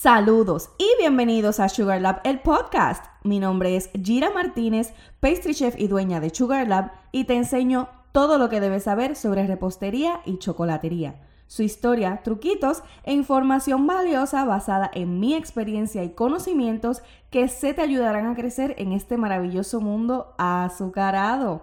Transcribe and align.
Saludos 0.00 0.70
y 0.78 0.86
bienvenidos 0.96 1.58
a 1.58 1.68
Sugar 1.68 2.00
Lab, 2.00 2.20
el 2.22 2.38
podcast. 2.38 3.04
Mi 3.24 3.40
nombre 3.40 3.74
es 3.74 3.90
Gira 4.00 4.30
Martínez, 4.30 4.94
pastry 5.18 5.56
chef 5.56 5.74
y 5.76 5.88
dueña 5.88 6.20
de 6.20 6.30
Sugar 6.32 6.68
Lab, 6.68 6.92
y 7.10 7.24
te 7.24 7.34
enseño 7.34 7.88
todo 8.12 8.38
lo 8.38 8.48
que 8.48 8.60
debes 8.60 8.84
saber 8.84 9.16
sobre 9.16 9.48
repostería 9.48 10.20
y 10.24 10.38
chocolatería. 10.38 11.16
Su 11.48 11.64
historia, 11.64 12.20
truquitos 12.22 12.84
e 13.02 13.12
información 13.12 13.88
valiosa 13.88 14.44
basada 14.44 14.88
en 14.94 15.18
mi 15.18 15.34
experiencia 15.34 16.04
y 16.04 16.10
conocimientos 16.10 17.02
que 17.30 17.48
se 17.48 17.74
te 17.74 17.82
ayudarán 17.82 18.28
a 18.28 18.36
crecer 18.36 18.76
en 18.78 18.92
este 18.92 19.16
maravilloso 19.16 19.80
mundo 19.80 20.32
azucarado. 20.38 21.62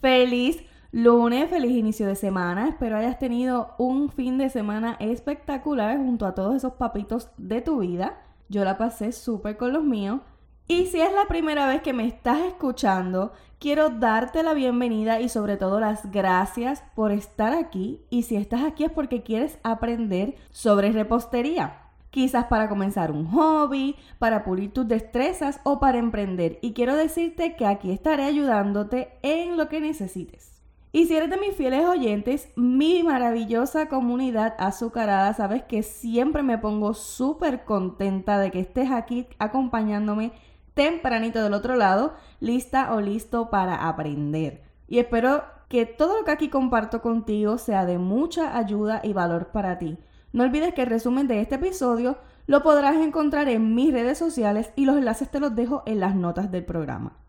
¡Feliz 0.00 0.62
lunes, 0.92 1.48
feliz 1.48 1.72
inicio 1.72 2.06
de 2.06 2.14
semana. 2.14 2.68
Espero 2.68 2.98
hayas 2.98 3.18
tenido 3.18 3.74
un 3.78 4.10
fin 4.10 4.36
de 4.36 4.50
semana 4.50 4.96
espectacular 5.00 5.96
junto 5.96 6.26
a 6.26 6.34
todos 6.34 6.54
esos 6.54 6.74
papitos 6.74 7.30
de 7.38 7.62
tu 7.62 7.78
vida. 7.78 8.20
Yo 8.50 8.62
la 8.64 8.76
pasé 8.76 9.12
súper 9.12 9.56
con 9.56 9.72
los 9.72 9.82
míos. 9.82 10.20
Y 10.68 10.86
si 10.86 11.00
es 11.00 11.12
la 11.12 11.26
primera 11.26 11.66
vez 11.66 11.80
que 11.80 11.94
me 11.94 12.06
estás 12.06 12.40
escuchando, 12.40 13.32
quiero 13.58 13.88
darte 13.88 14.42
la 14.42 14.52
bienvenida 14.52 15.20
y 15.20 15.28
sobre 15.28 15.56
todo 15.56 15.80
las 15.80 16.10
gracias 16.12 16.84
por 16.94 17.10
estar 17.10 17.54
aquí. 17.54 18.02
Y 18.10 18.24
si 18.24 18.36
estás 18.36 18.62
aquí 18.62 18.84
es 18.84 18.92
porque 18.92 19.22
quieres 19.22 19.58
aprender 19.62 20.36
sobre 20.50 20.92
repostería. 20.92 21.78
Quizás 22.10 22.44
para 22.44 22.68
comenzar 22.68 23.10
un 23.10 23.26
hobby, 23.30 23.96
para 24.18 24.44
pulir 24.44 24.74
tus 24.74 24.86
destrezas 24.86 25.60
o 25.64 25.80
para 25.80 25.98
emprender. 25.98 26.58
Y 26.60 26.74
quiero 26.74 26.94
decirte 26.94 27.56
que 27.56 27.64
aquí 27.64 27.90
estaré 27.90 28.24
ayudándote 28.24 29.18
en 29.22 29.56
lo 29.56 29.68
que 29.70 29.80
necesites. 29.80 30.51
Y 30.94 31.06
si 31.06 31.16
eres 31.16 31.30
de 31.30 31.38
mis 31.38 31.56
fieles 31.56 31.86
oyentes, 31.86 32.50
mi 32.54 33.02
maravillosa 33.02 33.88
comunidad 33.88 34.54
azucarada, 34.58 35.32
sabes 35.32 35.62
que 35.62 35.82
siempre 35.82 36.42
me 36.42 36.58
pongo 36.58 36.92
súper 36.92 37.64
contenta 37.64 38.38
de 38.38 38.50
que 38.50 38.60
estés 38.60 38.90
aquí 38.90 39.26
acompañándome 39.38 40.32
tempranito 40.74 41.42
del 41.42 41.54
otro 41.54 41.76
lado, 41.76 42.14
lista 42.40 42.92
o 42.92 43.00
listo 43.00 43.48
para 43.48 43.88
aprender. 43.88 44.64
Y 44.86 44.98
espero 44.98 45.44
que 45.68 45.86
todo 45.86 46.18
lo 46.18 46.24
que 46.26 46.30
aquí 46.30 46.50
comparto 46.50 47.00
contigo 47.00 47.56
sea 47.56 47.86
de 47.86 47.96
mucha 47.96 48.58
ayuda 48.58 49.00
y 49.02 49.14
valor 49.14 49.46
para 49.46 49.78
ti. 49.78 49.96
No 50.34 50.44
olvides 50.44 50.74
que 50.74 50.82
el 50.82 50.88
resumen 50.88 51.26
de 51.26 51.40
este 51.40 51.54
episodio 51.54 52.18
lo 52.46 52.62
podrás 52.62 52.96
encontrar 52.96 53.48
en 53.48 53.74
mis 53.74 53.92
redes 53.92 54.18
sociales 54.18 54.70
y 54.76 54.84
los 54.84 54.98
enlaces 54.98 55.30
te 55.30 55.40
los 55.40 55.54
dejo 55.54 55.82
en 55.86 56.00
las 56.00 56.14
notas 56.14 56.50
del 56.50 56.66
programa. 56.66 57.21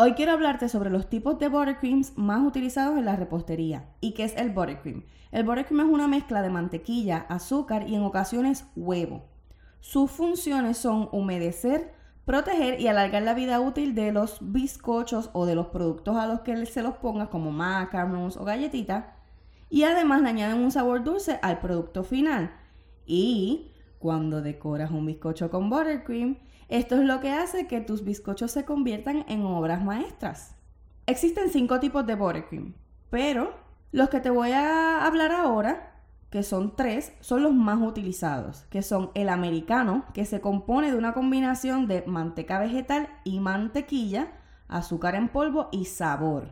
Hoy 0.00 0.12
quiero 0.12 0.30
hablarte 0.30 0.68
sobre 0.68 0.90
los 0.90 1.10
tipos 1.10 1.40
de 1.40 1.48
buttercreams 1.48 2.16
más 2.16 2.46
utilizados 2.46 2.96
en 2.96 3.04
la 3.04 3.16
repostería. 3.16 3.88
¿Y 4.00 4.14
qué 4.14 4.22
es 4.22 4.36
el 4.36 4.50
buttercream? 4.50 5.02
El 5.32 5.42
buttercream 5.42 5.88
es 5.88 5.92
una 5.92 6.06
mezcla 6.06 6.40
de 6.40 6.50
mantequilla, 6.50 7.26
azúcar 7.28 7.88
y 7.88 7.96
en 7.96 8.02
ocasiones 8.02 8.64
huevo. 8.76 9.24
Sus 9.80 10.08
funciones 10.12 10.76
son 10.76 11.08
humedecer, 11.10 11.92
proteger 12.24 12.80
y 12.80 12.86
alargar 12.86 13.24
la 13.24 13.34
vida 13.34 13.58
útil 13.60 13.96
de 13.96 14.12
los 14.12 14.38
bizcochos 14.40 15.30
o 15.32 15.46
de 15.46 15.56
los 15.56 15.66
productos 15.66 16.16
a 16.16 16.28
los 16.28 16.42
que 16.42 16.64
se 16.66 16.82
los 16.82 16.94
pongas 16.98 17.30
como 17.30 17.50
macarons 17.50 18.36
o 18.36 18.44
galletitas. 18.44 19.04
Y 19.68 19.82
además 19.82 20.22
le 20.22 20.28
añaden 20.28 20.62
un 20.62 20.70
sabor 20.70 21.02
dulce 21.02 21.40
al 21.42 21.58
producto 21.58 22.04
final. 22.04 22.52
Y 23.04 23.72
cuando 23.98 24.42
decoras 24.42 24.92
un 24.92 25.06
bizcocho 25.06 25.50
con 25.50 25.68
buttercream, 25.68 26.36
esto 26.68 26.96
es 26.96 27.02
lo 27.02 27.20
que 27.20 27.30
hace 27.30 27.66
que 27.66 27.80
tus 27.80 28.04
bizcochos 28.04 28.50
se 28.52 28.64
conviertan 28.64 29.24
en 29.28 29.44
obras 29.44 29.82
maestras. 29.82 30.54
Existen 31.06 31.48
cinco 31.48 31.80
tipos 31.80 32.06
de 32.06 32.14
buttercream, 32.14 32.74
pero 33.08 33.54
los 33.90 34.10
que 34.10 34.20
te 34.20 34.28
voy 34.28 34.52
a 34.52 35.06
hablar 35.06 35.32
ahora, 35.32 36.02
que 36.28 36.42
son 36.42 36.76
tres, 36.76 37.14
son 37.20 37.42
los 37.42 37.54
más 37.54 37.80
utilizados, 37.80 38.66
que 38.68 38.82
son 38.82 39.10
el 39.14 39.30
americano, 39.30 40.04
que 40.12 40.26
se 40.26 40.42
compone 40.42 40.90
de 40.90 40.98
una 40.98 41.14
combinación 41.14 41.86
de 41.86 42.02
manteca 42.06 42.58
vegetal 42.58 43.08
y 43.24 43.40
mantequilla, 43.40 44.32
azúcar 44.68 45.14
en 45.14 45.28
polvo 45.30 45.70
y 45.72 45.86
sabor. 45.86 46.50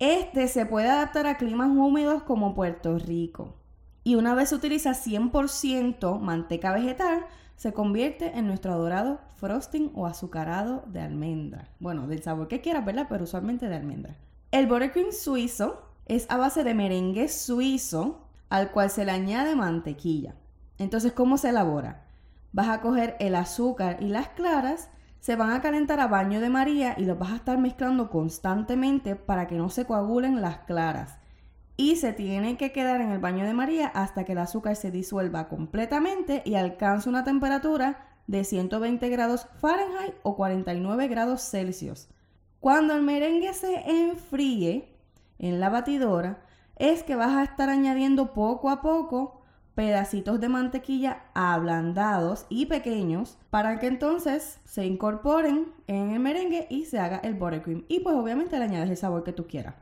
Este 0.00 0.48
se 0.48 0.66
puede 0.66 0.90
adaptar 0.90 1.28
a 1.28 1.36
climas 1.36 1.68
húmedos 1.68 2.24
como 2.24 2.56
Puerto 2.56 2.98
Rico. 2.98 3.61
Y 4.04 4.16
una 4.16 4.34
vez 4.34 4.48
se 4.48 4.56
utiliza 4.56 4.92
100% 4.92 6.18
manteca 6.18 6.72
vegetal, 6.72 7.26
se 7.56 7.72
convierte 7.72 8.36
en 8.36 8.48
nuestro 8.48 8.72
adorado 8.72 9.20
frosting 9.36 9.92
o 9.94 10.06
azucarado 10.06 10.82
de 10.88 11.00
almendra. 11.00 11.68
Bueno, 11.78 12.08
del 12.08 12.22
sabor 12.22 12.48
que 12.48 12.60
quieras, 12.60 12.84
¿verdad? 12.84 13.06
Pero 13.08 13.24
usualmente 13.24 13.68
de 13.68 13.76
almendra. 13.76 14.16
El 14.50 14.66
buttercream 14.66 15.12
suizo 15.12 15.82
es 16.06 16.26
a 16.28 16.36
base 16.36 16.64
de 16.64 16.74
merengue 16.74 17.28
suizo 17.28 18.26
al 18.48 18.72
cual 18.72 18.90
se 18.90 19.04
le 19.04 19.12
añade 19.12 19.54
mantequilla. 19.54 20.34
Entonces, 20.78 21.12
¿cómo 21.12 21.38
se 21.38 21.50
elabora? 21.50 22.06
Vas 22.52 22.68
a 22.68 22.80
coger 22.80 23.16
el 23.20 23.36
azúcar 23.36 23.98
y 24.00 24.08
las 24.08 24.28
claras, 24.30 24.90
se 25.20 25.36
van 25.36 25.52
a 25.52 25.62
calentar 25.62 26.00
a 26.00 26.08
baño 26.08 26.40
de 26.40 26.50
María 26.50 26.96
y 26.98 27.04
los 27.04 27.18
vas 27.18 27.30
a 27.30 27.36
estar 27.36 27.56
mezclando 27.56 28.10
constantemente 28.10 29.14
para 29.14 29.46
que 29.46 29.54
no 29.54 29.70
se 29.70 29.86
coagulen 29.86 30.42
las 30.42 30.58
claras 30.58 31.21
y 31.76 31.96
se 31.96 32.12
tiene 32.12 32.56
que 32.56 32.72
quedar 32.72 33.00
en 33.00 33.10
el 33.10 33.18
baño 33.18 33.44
de 33.44 33.54
María 33.54 33.86
hasta 33.88 34.24
que 34.24 34.32
el 34.32 34.38
azúcar 34.38 34.76
se 34.76 34.90
disuelva 34.90 35.48
completamente 35.48 36.42
y 36.44 36.54
alcance 36.54 37.08
una 37.08 37.24
temperatura 37.24 38.06
de 38.26 38.44
120 38.44 39.08
grados 39.08 39.46
Fahrenheit 39.60 40.14
o 40.22 40.36
49 40.36 41.08
grados 41.08 41.42
Celsius. 41.42 42.08
Cuando 42.60 42.94
el 42.94 43.02
merengue 43.02 43.52
se 43.54 43.90
enfríe 43.90 44.96
en 45.38 45.58
la 45.58 45.68
batidora, 45.68 46.44
es 46.76 47.02
que 47.02 47.16
vas 47.16 47.36
a 47.36 47.44
estar 47.44 47.68
añadiendo 47.68 48.32
poco 48.32 48.70
a 48.70 48.80
poco 48.80 49.42
pedacitos 49.74 50.38
de 50.40 50.48
mantequilla 50.48 51.22
ablandados 51.34 52.46
y 52.48 52.66
pequeños 52.66 53.38
para 53.50 53.78
que 53.78 53.86
entonces 53.86 54.60
se 54.64 54.86
incorporen 54.86 55.72
en 55.86 56.10
el 56.10 56.20
merengue 56.20 56.66
y 56.70 56.84
se 56.84 56.98
haga 56.98 57.18
el 57.18 57.34
buttercream. 57.34 57.84
Y 57.88 58.00
pues 58.00 58.14
obviamente 58.14 58.58
le 58.58 58.64
añades 58.64 58.90
el 58.90 58.96
sabor 58.96 59.24
que 59.24 59.32
tú 59.32 59.46
quieras. 59.46 59.74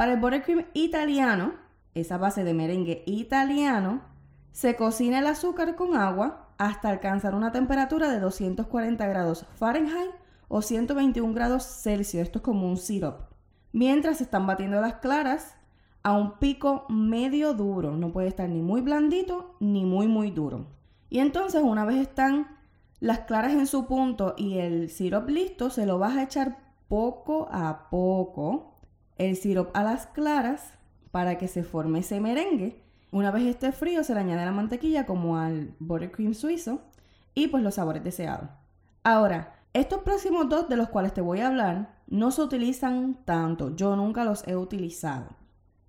Para 0.00 0.14
el 0.14 0.18
buttercream 0.18 0.64
italiano, 0.72 1.52
esa 1.92 2.16
base 2.16 2.42
de 2.42 2.54
merengue 2.54 3.02
italiano, 3.04 4.00
se 4.50 4.74
cocina 4.74 5.18
el 5.18 5.26
azúcar 5.26 5.76
con 5.76 5.94
agua 5.94 6.54
hasta 6.56 6.88
alcanzar 6.88 7.34
una 7.34 7.52
temperatura 7.52 8.08
de 8.08 8.18
240 8.18 9.06
grados 9.06 9.44
Fahrenheit 9.56 10.12
o 10.48 10.62
121 10.62 11.34
grados 11.34 11.64
Celsius. 11.82 12.22
Esto 12.22 12.38
es 12.38 12.42
como 12.42 12.66
un 12.66 12.78
syrup. 12.78 13.16
Mientras 13.72 14.16
se 14.16 14.24
están 14.24 14.46
batiendo 14.46 14.80
las 14.80 14.94
claras 14.94 15.54
a 16.02 16.16
un 16.16 16.38
pico 16.38 16.86
medio 16.88 17.52
duro. 17.52 17.94
No 17.94 18.10
puede 18.10 18.28
estar 18.28 18.48
ni 18.48 18.62
muy 18.62 18.80
blandito 18.80 19.54
ni 19.60 19.84
muy 19.84 20.08
muy 20.08 20.30
duro. 20.30 20.64
Y 21.10 21.18
entonces 21.18 21.60
una 21.62 21.84
vez 21.84 21.98
están 21.98 22.56
las 23.00 23.18
claras 23.18 23.52
en 23.52 23.66
su 23.66 23.84
punto 23.84 24.32
y 24.38 24.60
el 24.60 24.88
syrup 24.88 25.28
listo, 25.28 25.68
se 25.68 25.84
lo 25.84 25.98
vas 25.98 26.16
a 26.16 26.22
echar 26.22 26.56
poco 26.88 27.50
a 27.52 27.90
poco 27.90 28.79
el 29.20 29.36
sirope 29.36 29.78
a 29.78 29.84
las 29.84 30.06
claras 30.06 30.72
para 31.10 31.36
que 31.36 31.46
se 31.46 31.62
forme 31.62 31.98
ese 31.98 32.20
merengue. 32.20 32.82
Una 33.12 33.30
vez 33.30 33.44
esté 33.44 33.70
frío, 33.70 34.02
se 34.02 34.14
le 34.14 34.20
añade 34.20 34.46
la 34.46 34.50
mantequilla 34.50 35.04
como 35.04 35.36
al 35.36 35.74
buttercream 35.78 36.32
suizo 36.32 36.80
y 37.34 37.48
pues 37.48 37.62
los 37.62 37.74
sabores 37.74 38.02
deseados. 38.02 38.48
Ahora, 39.04 39.56
estos 39.74 40.02
próximos 40.04 40.48
dos 40.48 40.70
de 40.70 40.76
los 40.76 40.88
cuales 40.88 41.12
te 41.12 41.20
voy 41.20 41.40
a 41.40 41.48
hablar 41.48 41.98
no 42.06 42.30
se 42.30 42.40
utilizan 42.40 43.18
tanto, 43.26 43.76
yo 43.76 43.94
nunca 43.94 44.24
los 44.24 44.48
he 44.48 44.56
utilizado. 44.56 45.36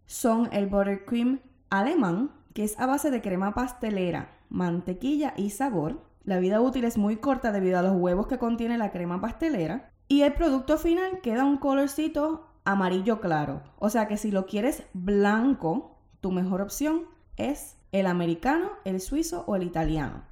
Son 0.06 0.50
el 0.52 0.68
buttercream 0.68 1.40
alemán, 1.70 2.32
que 2.54 2.66
es 2.66 2.78
a 2.80 2.86
base 2.86 3.12
de 3.12 3.22
crema 3.22 3.54
pastelera, 3.54 4.30
mantequilla 4.50 5.34
y 5.38 5.52
sabor. 5.52 6.04
La 6.26 6.40
vida 6.40 6.60
útil 6.60 6.84
es 6.84 6.98
muy 6.98 7.16
corta 7.16 7.54
debido 7.54 7.80
a 7.80 7.82
los 7.82 7.96
huevos 7.96 8.28
que 8.28 8.38
contiene 8.38 8.78
la 8.78 8.92
crema 8.92 9.22
pastelera. 9.22 9.90
Y 10.10 10.24
el 10.24 10.34
producto 10.34 10.78
final 10.78 11.22
queda 11.22 11.46
un 11.46 11.58
colorcito 11.58 12.51
amarillo 12.66 13.20
claro. 13.22 13.62
O 13.80 13.90
sea 13.90 14.08
que 14.08 14.18
si 14.18 14.32
lo 14.32 14.46
quieres 14.46 14.84
blanco, 14.94 15.98
tu 16.22 16.32
mejor 16.32 16.62
opción 16.62 17.06
es 17.38 17.78
el 17.92 18.06
americano, 18.06 18.72
el 18.86 19.02
suizo 19.02 19.44
o 19.48 19.56
el 19.56 19.64
italiano. 19.64 20.24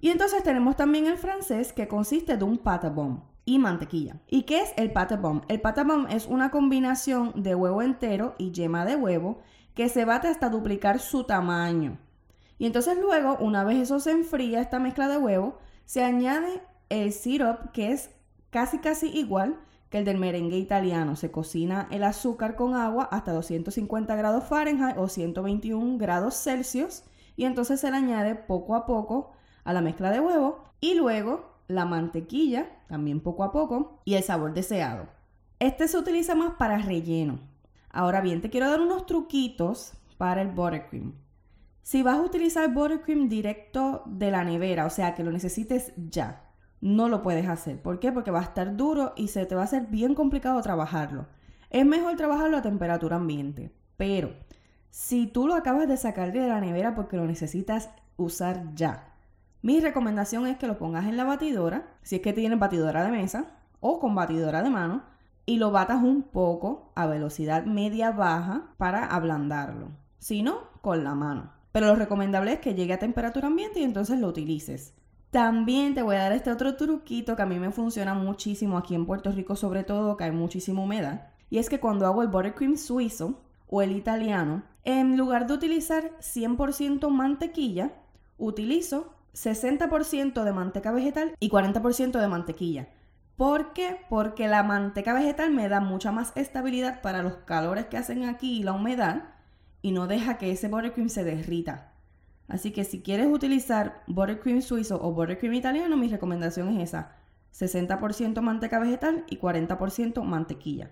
Y 0.00 0.10
entonces 0.10 0.42
tenemos 0.42 0.76
también 0.76 1.06
el 1.06 1.18
francés 1.18 1.72
que 1.72 1.88
consiste 1.88 2.36
de 2.36 2.44
un 2.44 2.58
patabón 2.58 3.24
y 3.44 3.58
mantequilla. 3.58 4.20
¿Y 4.28 4.42
qué 4.42 4.60
es 4.60 4.72
el 4.76 4.92
patabón? 4.92 5.44
El 5.48 5.60
patabón 5.60 6.06
es 6.10 6.26
una 6.26 6.50
combinación 6.50 7.32
de 7.42 7.54
huevo 7.54 7.82
entero 7.82 8.34
y 8.38 8.52
yema 8.52 8.84
de 8.84 8.94
huevo 8.94 9.40
que 9.74 9.88
se 9.88 10.04
bate 10.04 10.28
hasta 10.28 10.50
duplicar 10.50 11.00
su 11.00 11.24
tamaño. 11.24 11.98
Y 12.58 12.66
entonces 12.66 12.98
luego, 12.98 13.36
una 13.40 13.64
vez 13.64 13.78
eso 13.78 14.00
se 14.00 14.10
enfría, 14.10 14.60
esta 14.60 14.78
mezcla 14.78 15.08
de 15.08 15.16
huevo, 15.16 15.58
se 15.84 16.04
añade 16.04 16.62
el 16.88 17.12
syrup 17.12 17.70
que 17.72 17.92
es 17.92 18.10
casi 18.50 18.78
casi 18.78 19.08
igual 19.08 19.58
que 19.90 19.98
el 19.98 20.04
del 20.04 20.18
merengue 20.18 20.58
italiano. 20.58 21.16
Se 21.16 21.30
cocina 21.30 21.88
el 21.90 22.04
azúcar 22.04 22.56
con 22.56 22.74
agua 22.74 23.08
hasta 23.10 23.32
250 23.32 24.14
grados 24.16 24.44
Fahrenheit 24.44 24.96
o 24.98 25.08
121 25.08 25.98
grados 25.98 26.34
Celsius 26.34 27.04
y 27.36 27.44
entonces 27.44 27.80
se 27.80 27.90
le 27.90 27.96
añade 27.96 28.34
poco 28.34 28.74
a 28.74 28.86
poco 28.86 29.32
a 29.64 29.72
la 29.72 29.80
mezcla 29.80 30.10
de 30.10 30.20
huevo 30.20 30.64
y 30.80 30.94
luego 30.94 31.58
la 31.68 31.84
mantequilla, 31.84 32.66
también 32.88 33.20
poco 33.20 33.44
a 33.44 33.52
poco, 33.52 34.00
y 34.04 34.14
el 34.14 34.22
sabor 34.22 34.54
deseado. 34.54 35.06
Este 35.58 35.86
se 35.86 35.98
utiliza 35.98 36.34
más 36.34 36.54
para 36.54 36.78
relleno. 36.78 37.38
Ahora 37.90 38.20
bien, 38.20 38.40
te 38.40 38.50
quiero 38.50 38.70
dar 38.70 38.80
unos 38.80 39.06
truquitos 39.06 39.92
para 40.16 40.40
el 40.42 40.48
buttercream. 40.48 41.14
Si 41.82 42.02
vas 42.02 42.16
a 42.16 42.22
utilizar 42.22 42.72
buttercream 42.72 43.28
directo 43.28 44.02
de 44.06 44.30
la 44.30 44.44
nevera, 44.44 44.86
o 44.86 44.90
sea 44.90 45.14
que 45.14 45.24
lo 45.24 45.30
necesites 45.30 45.92
ya, 45.96 46.47
no 46.80 47.08
lo 47.08 47.22
puedes 47.22 47.48
hacer. 47.48 47.80
¿Por 47.80 47.98
qué? 47.98 48.12
Porque 48.12 48.30
va 48.30 48.40
a 48.40 48.44
estar 48.44 48.76
duro 48.76 49.12
y 49.16 49.28
se 49.28 49.46
te 49.46 49.54
va 49.54 49.62
a 49.62 49.64
hacer 49.64 49.86
bien 49.86 50.14
complicado 50.14 50.60
trabajarlo. 50.62 51.26
Es 51.70 51.84
mejor 51.84 52.16
trabajarlo 52.16 52.56
a 52.56 52.62
temperatura 52.62 53.16
ambiente. 53.16 53.72
Pero 53.96 54.32
si 54.90 55.26
tú 55.26 55.46
lo 55.46 55.54
acabas 55.54 55.88
de 55.88 55.96
sacar 55.96 56.32
de 56.32 56.46
la 56.48 56.60
nevera 56.60 56.94
porque 56.94 57.16
lo 57.16 57.26
necesitas 57.26 57.90
usar 58.16 58.74
ya, 58.74 59.14
mi 59.60 59.80
recomendación 59.80 60.46
es 60.46 60.56
que 60.56 60.68
lo 60.68 60.78
pongas 60.78 61.06
en 61.06 61.16
la 61.16 61.24
batidora, 61.24 61.88
si 62.02 62.16
es 62.16 62.22
que 62.22 62.32
tienes 62.32 62.58
batidora 62.58 63.04
de 63.04 63.10
mesa 63.10 63.46
o 63.80 63.98
con 63.98 64.14
batidora 64.14 64.62
de 64.62 64.70
mano, 64.70 65.02
y 65.46 65.56
lo 65.56 65.70
batas 65.70 66.02
un 66.02 66.22
poco 66.22 66.92
a 66.94 67.06
velocidad 67.06 67.64
media 67.64 68.12
baja 68.12 68.74
para 68.76 69.06
ablandarlo. 69.06 69.88
Si 70.18 70.42
no, 70.42 70.60
con 70.80 71.04
la 71.04 71.14
mano. 71.14 71.52
Pero 71.72 71.86
lo 71.86 71.96
recomendable 71.96 72.52
es 72.52 72.60
que 72.60 72.74
llegue 72.74 72.92
a 72.92 72.98
temperatura 72.98 73.48
ambiente 73.48 73.80
y 73.80 73.84
entonces 73.84 74.20
lo 74.20 74.28
utilices. 74.28 74.94
También 75.30 75.94
te 75.94 76.02
voy 76.02 76.16
a 76.16 76.20
dar 76.20 76.32
este 76.32 76.50
otro 76.50 76.76
truquito 76.76 77.36
que 77.36 77.42
a 77.42 77.46
mí 77.46 77.58
me 77.58 77.70
funciona 77.70 78.14
muchísimo 78.14 78.78
aquí 78.78 78.94
en 78.94 79.04
Puerto 79.04 79.30
Rico, 79.30 79.56
sobre 79.56 79.84
todo 79.84 80.16
que 80.16 80.24
hay 80.24 80.30
muchísima 80.30 80.82
humedad. 80.82 81.28
Y 81.50 81.58
es 81.58 81.68
que 81.68 81.80
cuando 81.80 82.06
hago 82.06 82.22
el 82.22 82.28
buttercream 82.28 82.76
suizo 82.76 83.42
o 83.66 83.82
el 83.82 83.92
italiano, 83.92 84.62
en 84.84 85.18
lugar 85.18 85.46
de 85.46 85.52
utilizar 85.52 86.12
100% 86.20 87.10
mantequilla, 87.10 87.92
utilizo 88.38 89.14
60% 89.34 90.44
de 90.44 90.52
manteca 90.52 90.92
vegetal 90.92 91.34
y 91.38 91.50
40% 91.50 92.18
de 92.18 92.28
mantequilla. 92.28 92.88
¿Por 93.36 93.74
qué? 93.74 94.00
Porque 94.08 94.48
la 94.48 94.62
manteca 94.62 95.12
vegetal 95.12 95.52
me 95.52 95.68
da 95.68 95.80
mucha 95.80 96.10
más 96.10 96.32
estabilidad 96.36 97.02
para 97.02 97.22
los 97.22 97.36
calores 97.36 97.86
que 97.86 97.98
hacen 97.98 98.24
aquí 98.24 98.60
y 98.60 98.62
la 98.62 98.72
humedad 98.72 99.34
y 99.82 99.92
no 99.92 100.06
deja 100.06 100.38
que 100.38 100.50
ese 100.50 100.68
buttercream 100.68 101.10
se 101.10 101.22
derrita. 101.22 101.87
Así 102.48 102.72
que 102.72 102.84
si 102.84 103.02
quieres 103.02 103.26
utilizar 103.26 104.02
buttercream 104.06 104.62
suizo 104.62 104.98
o 105.02 105.12
buttercream 105.12 105.54
italiano, 105.54 105.96
mi 105.96 106.08
recomendación 106.08 106.68
es 106.70 106.88
esa. 106.88 107.12
60% 107.52 108.40
manteca 108.40 108.78
vegetal 108.78 109.24
y 109.28 109.38
40% 109.38 110.22
mantequilla. 110.22 110.90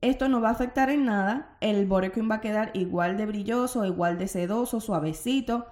Esto 0.00 0.28
no 0.28 0.40
va 0.40 0.48
a 0.48 0.52
afectar 0.52 0.90
en 0.90 1.04
nada, 1.04 1.56
el 1.60 1.86
buttercream 1.86 2.30
va 2.30 2.36
a 2.36 2.40
quedar 2.40 2.70
igual 2.74 3.16
de 3.16 3.26
brilloso, 3.26 3.84
igual 3.84 4.18
de 4.18 4.28
sedoso, 4.28 4.80
suavecito, 4.80 5.66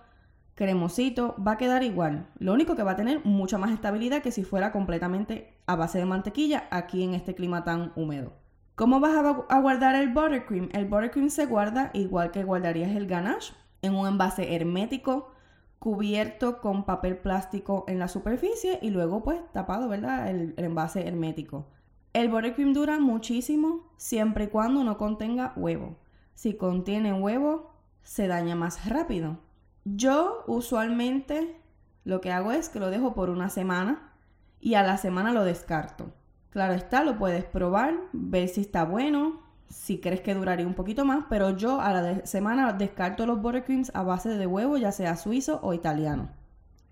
cremosito, 0.55 1.37
va 1.45 1.53
a 1.53 1.57
quedar 1.59 1.83
igual. 1.83 2.29
Lo 2.39 2.53
único 2.53 2.77
que 2.77 2.83
va 2.83 2.93
a 2.93 2.97
tener 2.97 3.25
mucha 3.25 3.59
más 3.59 3.73
estabilidad 3.73 4.23
que 4.23 4.33
si 4.33 4.45
fuera 4.45 4.73
completamente 4.73 5.55
a 5.67 5.77
base 5.77 5.99
de 5.99 6.07
mantequilla 6.07 6.67
aquí 6.71 7.03
en 7.03 7.15
este 7.15 7.35
clima 7.35 7.65
tan 7.65 7.93
húmedo. 7.95 8.33
¿Cómo 8.75 9.01
vas 9.01 9.17
a 9.49 9.61
guardar 9.61 9.95
el 9.95 10.13
buttercream? 10.13 10.69
El 10.73 10.87
buttercream 10.87 11.31
se 11.31 11.47
guarda 11.47 11.91
igual 11.95 12.31
que 12.31 12.45
guardarías 12.45 12.95
el 12.95 13.07
ganache 13.07 13.55
en 13.87 13.95
un 13.95 14.07
envase 14.07 14.55
hermético 14.55 15.31
cubierto 15.79 16.61
con 16.61 16.85
papel 16.85 17.17
plástico 17.19 17.85
en 17.89 17.99
la 17.99 18.09
superficie 18.09 18.79
y 18.83 18.91
luego 18.91 19.23
pues 19.23 19.41
tapado, 19.53 19.89
¿verdad? 19.89 20.29
El, 20.31 20.55
envase 20.57 21.07
hermético. 21.07 21.67
El 22.13 22.29
buttercream 22.29 22.73
dura 22.73 22.99
muchísimo 22.99 23.93
siempre 23.97 24.45
y 24.45 24.49
cuando 24.49 24.85
no 24.85 24.97
contenga 24.99 25.53
huevo. 25.57 25.97
Si 26.35 26.55
contiene 26.55 27.13
huevo, 27.13 27.71
se 28.03 28.27
daña 28.27 28.57
más 28.57 28.89
rápido. 28.89 29.39
Yo 29.85 30.45
usualmente 30.47 31.61
lo 32.05 32.21
que 32.21 32.33
hago 32.33 32.53
es 32.53 32.69
que 32.69 32.81
lo 32.81 32.91
dejo 32.91 33.15
por 33.15 33.31
una 33.31 33.51
semana 33.51 34.13
y 34.61 34.75
a 34.75 34.83
la 34.83 34.97
semana 34.97 35.33
lo 35.33 35.45
descarto. 35.45 36.13
Claro 36.51 36.75
está, 36.75 37.05
lo 37.05 37.19
puedes 37.19 37.45
probar, 37.45 37.95
ver 38.13 38.49
si 38.49 38.63
está 38.63 38.85
bueno, 38.85 39.41
si 39.69 39.99
crees 39.99 40.21
que 40.21 40.35
duraría 40.35 40.67
un 40.67 40.75
poquito 40.75 41.05
más, 41.05 41.25
pero 41.29 41.57
yo 41.57 41.81
a 41.81 41.93
la 41.93 42.27
semana 42.27 42.73
descarto 42.73 43.27
los 43.27 43.41
buttercreams 43.41 43.93
a 43.95 44.03
base 44.03 44.31
de 44.31 44.47
huevo, 44.47 44.77
ya 44.77 44.93
sea 44.93 45.17
suizo 45.17 45.61
o 45.63 45.75
italiano. 45.75 46.29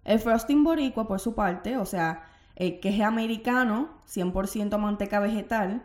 El 0.04 0.18
frosting 0.18 0.64
boricua, 0.64 1.08
por 1.08 1.20
su 1.20 1.34
parte, 1.34 1.76
o 1.78 1.86
sea, 1.86 2.24
el 2.56 2.80
que 2.80 2.90
es 2.90 3.00
americano, 3.00 3.90
100% 4.06 4.78
manteca 4.78 5.18
vegetal 5.18 5.82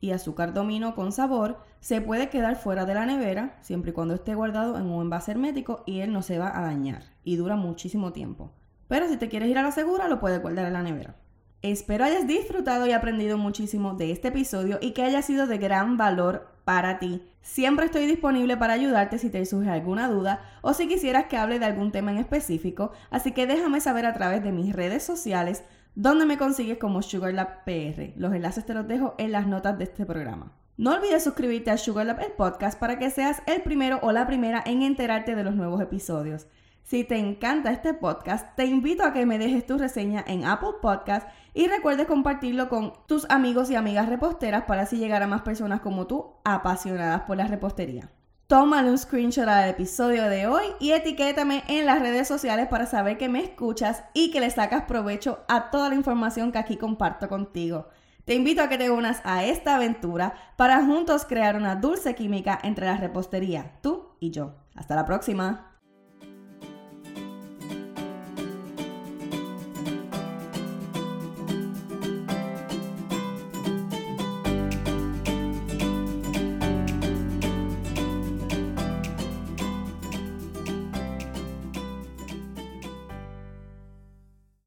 y 0.00 0.10
azúcar 0.12 0.52
domino 0.52 0.94
con 0.94 1.12
sabor, 1.12 1.58
se 1.80 2.00
puede 2.00 2.28
quedar 2.28 2.56
fuera 2.56 2.84
de 2.84 2.94
la 2.94 3.06
nevera 3.06 3.58
siempre 3.62 3.90
y 3.90 3.94
cuando 3.94 4.14
esté 4.14 4.34
guardado 4.34 4.78
en 4.78 4.86
un 4.86 5.02
envase 5.02 5.32
hermético 5.32 5.82
y 5.86 6.00
él 6.00 6.12
no 6.12 6.22
se 6.22 6.38
va 6.38 6.56
a 6.56 6.62
dañar 6.62 7.02
y 7.24 7.36
dura 7.36 7.56
muchísimo 7.56 8.12
tiempo. 8.12 8.52
Pero 8.88 9.08
si 9.08 9.16
te 9.16 9.28
quieres 9.28 9.48
ir 9.48 9.58
a 9.58 9.62
la 9.62 9.72
segura, 9.72 10.08
lo 10.08 10.20
puedes 10.20 10.40
guardar 10.40 10.66
en 10.66 10.74
la 10.74 10.82
nevera. 10.82 11.16
Espero 11.64 12.04
hayas 12.04 12.26
disfrutado 12.26 12.86
y 12.86 12.92
aprendido 12.92 13.38
muchísimo 13.38 13.94
de 13.94 14.12
este 14.12 14.28
episodio 14.28 14.76
y 14.82 14.90
que 14.90 15.02
haya 15.02 15.22
sido 15.22 15.46
de 15.46 15.56
gran 15.56 15.96
valor 15.96 16.46
para 16.66 16.98
ti. 16.98 17.22
Siempre 17.40 17.86
estoy 17.86 18.04
disponible 18.04 18.58
para 18.58 18.74
ayudarte 18.74 19.16
si 19.16 19.30
te 19.30 19.46
surge 19.46 19.70
alguna 19.70 20.06
duda 20.08 20.42
o 20.60 20.74
si 20.74 20.86
quisieras 20.86 21.24
que 21.24 21.38
hable 21.38 21.58
de 21.58 21.64
algún 21.64 21.90
tema 21.90 22.10
en 22.10 22.18
específico, 22.18 22.92
así 23.08 23.32
que 23.32 23.46
déjame 23.46 23.80
saber 23.80 24.04
a 24.04 24.12
través 24.12 24.44
de 24.44 24.52
mis 24.52 24.74
redes 24.74 25.04
sociales 25.04 25.64
donde 25.94 26.26
me 26.26 26.36
consigues 26.36 26.76
como 26.76 27.00
SugarLab 27.00 27.64
PR. 27.64 28.12
Los 28.18 28.34
enlaces 28.34 28.66
te 28.66 28.74
los 28.74 28.86
dejo 28.86 29.14
en 29.16 29.32
las 29.32 29.46
notas 29.46 29.78
de 29.78 29.84
este 29.84 30.04
programa. 30.04 30.52
No 30.76 30.92
olvides 30.92 31.24
suscribirte 31.24 31.70
a 31.70 31.78
SugarLab 31.78 32.20
el 32.20 32.32
podcast 32.32 32.78
para 32.78 32.98
que 32.98 33.08
seas 33.08 33.42
el 33.46 33.62
primero 33.62 34.00
o 34.02 34.12
la 34.12 34.26
primera 34.26 34.62
en 34.66 34.82
enterarte 34.82 35.34
de 35.34 35.44
los 35.44 35.54
nuevos 35.54 35.80
episodios. 35.80 36.46
Si 36.84 37.02
te 37.02 37.16
encanta 37.16 37.72
este 37.72 37.94
podcast, 37.94 38.54
te 38.56 38.66
invito 38.66 39.04
a 39.04 39.14
que 39.14 39.24
me 39.24 39.38
dejes 39.38 39.66
tu 39.66 39.78
reseña 39.78 40.22
en 40.26 40.44
Apple 40.44 40.74
Podcast 40.82 41.26
y 41.54 41.66
recuerdes 41.66 42.06
compartirlo 42.06 42.68
con 42.68 42.92
tus 43.06 43.24
amigos 43.30 43.70
y 43.70 43.74
amigas 43.74 44.06
reposteras 44.06 44.64
para 44.64 44.82
así 44.82 44.98
llegar 44.98 45.22
a 45.22 45.26
más 45.26 45.40
personas 45.40 45.80
como 45.80 46.06
tú 46.06 46.34
apasionadas 46.44 47.22
por 47.22 47.38
la 47.38 47.46
repostería. 47.46 48.10
Tómale 48.48 48.90
un 48.90 48.98
screenshot 48.98 49.48
al 49.48 49.70
episodio 49.70 50.24
de 50.28 50.46
hoy 50.46 50.64
y 50.78 50.90
etiquétame 50.90 51.64
en 51.68 51.86
las 51.86 52.00
redes 52.00 52.28
sociales 52.28 52.68
para 52.68 52.84
saber 52.84 53.16
que 53.16 53.30
me 53.30 53.42
escuchas 53.42 54.04
y 54.12 54.30
que 54.30 54.40
le 54.40 54.50
sacas 54.50 54.82
provecho 54.82 55.42
a 55.48 55.70
toda 55.70 55.88
la 55.88 55.94
información 55.94 56.52
que 56.52 56.58
aquí 56.58 56.76
comparto 56.76 57.30
contigo. 57.30 57.88
Te 58.26 58.34
invito 58.34 58.62
a 58.62 58.68
que 58.68 58.76
te 58.76 58.90
unas 58.90 59.22
a 59.24 59.42
esta 59.44 59.76
aventura 59.76 60.34
para 60.56 60.84
juntos 60.84 61.24
crear 61.24 61.56
una 61.56 61.76
dulce 61.76 62.14
química 62.14 62.58
entre 62.62 62.84
la 62.84 62.98
repostería, 62.98 63.72
tú 63.80 64.10
y 64.20 64.30
yo. 64.30 64.52
Hasta 64.74 64.94
la 64.94 65.06
próxima. 65.06 65.73